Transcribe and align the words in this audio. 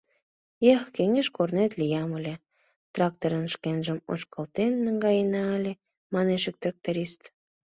—Эх, 0.71 0.81
кеҥеж 0.95 1.27
корнет 1.35 1.71
лиям 1.79 2.11
ыле, 2.19 2.35
тракторым 2.93 3.45
шкенжым 3.53 3.99
ошкылтен 4.11 4.73
наҥгаена 4.83 5.43
ыле!— 5.57 5.73
манеш 6.13 6.43
ик 6.49 6.55
тракторист. 6.63 7.21